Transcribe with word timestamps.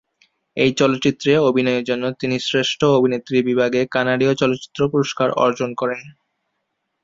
এই 0.57 0.71
চলচ্চিত্রে 0.73 1.31
অভিনয়ের 1.49 1.83
জন্য 1.83 2.03
তিনি 2.19 2.35
শ্রেষ্ঠ 2.39 2.79
অভিনেত্রী 2.97 3.37
বিভাগে 3.49 3.81
কানাডিয়ান 3.91 4.35
চলচ্চিত্র 4.41 4.79
পুরস্কার 4.93 5.29
অর্জন 5.43 5.69
করেন। 5.73 6.01